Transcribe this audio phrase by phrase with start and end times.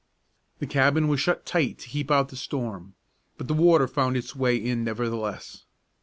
[0.57, 2.95] The cabin was shut tight to keep out the storm,
[3.37, 5.65] but the water found its way in nevertheless.